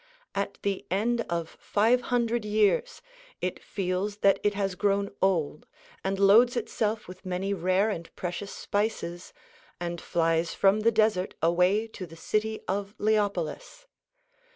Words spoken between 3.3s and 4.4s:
it feels that